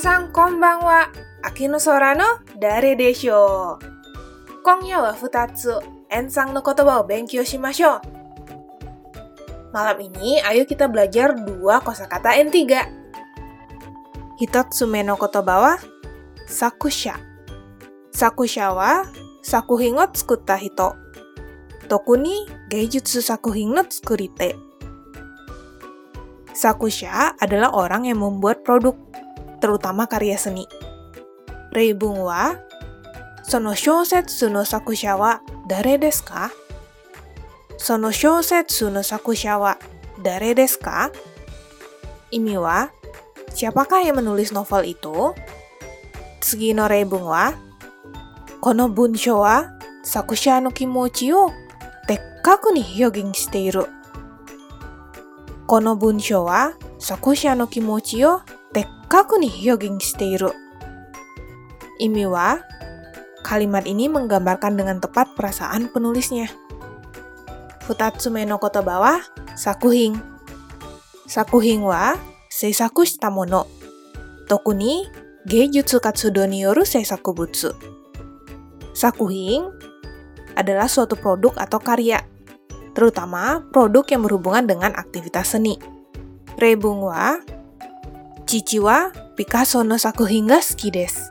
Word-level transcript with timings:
Minasan 0.00 0.32
konbanwa. 0.32 1.12
Aki 1.44 1.68
no 1.68 1.76
sora 1.76 2.16
no 2.16 2.40
kotoba 6.64 6.96
o 6.96 7.04
benkyou 7.04 7.44
shimashou. 7.44 8.00
Malam 9.76 10.00
ini, 10.00 10.40
ayo 10.40 10.64
kita 10.64 10.88
belajar 10.88 11.36
dua 11.36 11.84
kosakata 11.84 12.32
N3. 12.32 12.80
Hitotsume 14.40 15.04
no 15.04 15.20
kotoba 15.20 15.60
wa 15.60 15.74
sakusha. 16.48 17.20
Sakusha 18.08 18.72
wa 18.72 19.04
sakuhin 19.44 20.00
o 20.00 20.08
tsukutta 20.08 20.56
hito. 20.56 20.96
Toku 21.92 22.16
ni 22.16 22.48
geijutsu 22.72 23.20
sakuhin 23.20 23.76
no 23.76 23.84
tsukurite. 23.84 24.56
Sakusha 26.56 27.36
adalah 27.36 27.76
orang 27.76 28.08
yang 28.08 28.24
membuat 28.24 28.64
produk, 28.64 28.96
terutama 29.60 30.08
karya 30.08 30.40
seni. 30.40 30.64
Reibung 31.70 32.18
wa 32.26 32.56
Sono 33.50 33.74
shousetsu 33.74 34.46
no 34.46 34.62
sakusha 34.62 35.16
wa 35.16 35.40
dare 35.66 35.98
desu 35.98 36.22
ka? 36.22 36.50
Sono 37.76 38.12
shousetsu 38.14 38.92
no 38.94 39.02
sakusha 39.02 39.58
wa 39.58 39.74
dare 40.22 40.54
desu 40.54 40.78
ka? 40.78 41.10
Imi 42.30 42.54
wa, 42.54 42.86
siapakah 43.50 44.06
yang 44.06 44.22
menulis 44.22 44.54
novel 44.54 44.94
itu? 44.94 45.34
Tsugi 46.38 46.78
no 46.78 46.86
reibung 46.86 47.26
wa, 47.26 47.50
kono 48.62 48.86
bunsho 48.86 49.42
wa 49.42 49.66
sakusha 50.06 50.62
no 50.62 50.70
kimochi 50.70 51.34
o 51.34 51.50
tekkaku 52.06 52.70
ni 52.70 52.86
hyogen 52.86 53.34
shite 53.34 53.58
iru. 53.58 53.82
Kono 55.66 55.98
bunsho 55.98 56.46
wa 56.46 56.70
sakusha 57.02 57.58
no 57.58 57.66
kimochi 57.66 58.22
o 59.10 59.12
tekkaku 59.12 59.42
ni 59.42 59.50
hyogen 59.50 59.98
shite 59.98 60.22
iru. 60.22 60.54
Imi 61.98 62.30
wa, 62.30 62.62
kalimat 63.42 63.82
ini 63.82 64.06
menggambarkan 64.06 64.78
dengan 64.78 65.02
tepat 65.02 65.34
perasaan 65.34 65.90
penulisnya. 65.90 66.46
Futatsume 67.82 68.46
no 68.46 68.62
kotoba 68.62 69.02
wa 69.02 69.14
sakuhin. 69.58 70.14
Sakuhin 71.26 71.82
wa 71.82 72.14
seisaku 72.54 73.02
shita 73.02 73.34
mono. 73.34 73.66
Toku 74.46 74.78
ni 74.78 75.02
geijutsu 75.42 75.98
katsudo 75.98 76.46
ni 76.46 76.62
seisaku 76.62 77.34
butsu. 77.34 77.74
Sakuhin 78.94 79.74
adalah 80.54 80.86
suatu 80.86 81.18
produk 81.18 81.58
atau 81.58 81.82
karya, 81.82 82.22
terutama 82.94 83.66
produk 83.74 84.06
yang 84.06 84.22
berhubungan 84.22 84.70
dengan 84.70 84.94
aktivitas 84.94 85.58
seni. 85.58 85.82
Reibung 86.62 87.02
wa 87.02 87.42
Chichi 88.50 88.82
wa 88.82 89.14
Picasso 89.38 89.86
no 89.86 89.94
sakuhin 89.94 90.50
ga 90.50 90.58
suki 90.58 90.90
desu. 90.90 91.22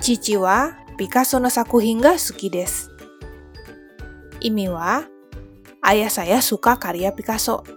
Chichi 0.00 0.40
wa 0.40 0.72
Picasso 0.96 1.36
no 1.36 1.52
sakuhin 1.52 2.00
ga 2.00 2.16
suki 2.16 2.48
desu. 2.48 2.88
Imi 4.40 4.72
wa 4.72 5.04
ayah 5.84 6.08
saya 6.08 6.40
suka 6.40 6.80
karya 6.80 7.12
Picasso. 7.12 7.68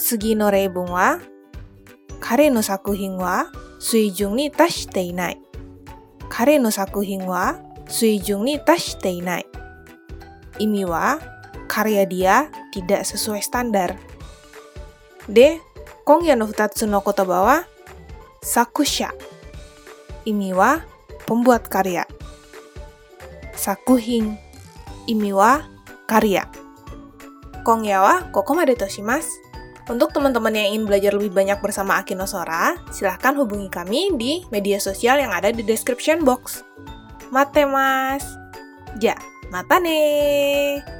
Tsugi 0.00 0.32
no 0.32 0.48
reibung 0.48 0.88
wa 0.88 1.20
kare 2.24 2.48
no 2.48 2.64
sakuhin 2.64 3.20
wa 3.20 3.52
suijun 3.76 4.32
ni 4.32 4.48
tashite 4.48 5.04
inai. 5.04 5.36
Kare 6.32 6.56
no 6.56 6.72
sakuhin 6.72 7.28
wa 7.28 7.52
suijun 7.84 8.48
ni 8.48 8.56
tashite 8.64 9.12
inai. 9.12 9.44
Imi 10.56 10.88
wa 10.88 11.20
karya 11.68 12.08
dia 12.08 12.48
tidak 12.72 13.04
sesuai 13.04 13.44
standar. 13.44 13.92
De, 16.06 16.12
kongya 16.14 16.38
no 16.38 16.46
futatsu 16.46 16.86
no 16.86 17.02
kotoba 17.02 17.42
wa 17.42 17.56
sakusha. 18.38 19.10
Imi 20.22 20.54
wa 20.54 20.78
pembuat 21.26 21.66
karya. 21.66 22.06
Sakuhin. 23.58 24.38
Imi 25.10 25.34
wa 25.34 25.66
karya. 26.06 26.46
Kongya 27.66 27.98
wa 27.98 28.14
kokomade 28.30 28.78
toshimasu. 28.78 29.42
Untuk 29.86 30.10
teman-teman 30.10 30.50
yang 30.50 30.74
ingin 30.74 30.84
belajar 30.86 31.14
lebih 31.14 31.30
banyak 31.30 31.62
bersama 31.62 32.02
Akino 32.02 32.26
Sora, 32.26 32.74
silahkan 32.90 33.38
hubungi 33.38 33.70
kami 33.70 34.18
di 34.18 34.42
media 34.50 34.82
sosial 34.82 35.22
yang 35.22 35.30
ada 35.30 35.54
di 35.54 35.62
description 35.62 36.26
box. 36.26 36.66
Mate 37.30 37.66
mas. 37.66 38.26
Ja, 38.98 39.14
mata 39.54 39.78
nih. 39.78 40.95